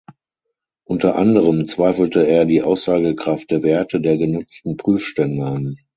[0.83, 5.77] Unter anderem zweifelte er die Aussagekraft der Werte der genutzten Prüfstände an.